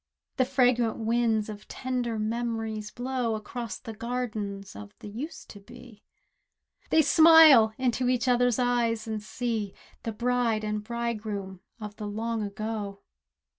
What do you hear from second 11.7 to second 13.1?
of the long ago.